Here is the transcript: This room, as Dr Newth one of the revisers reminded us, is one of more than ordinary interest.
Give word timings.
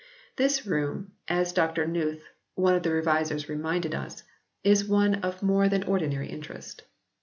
This 0.35 0.65
room, 0.65 1.11
as 1.27 1.53
Dr 1.53 1.85
Newth 1.85 2.21
one 2.55 2.73
of 2.73 2.81
the 2.81 2.89
revisers 2.91 3.47
reminded 3.47 3.93
us, 3.93 4.23
is 4.63 4.83
one 4.83 5.13
of 5.21 5.43
more 5.43 5.69
than 5.69 5.83
ordinary 5.83 6.27
interest. 6.27 6.81